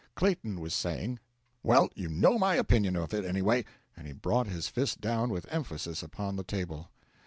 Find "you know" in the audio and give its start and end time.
1.93-2.39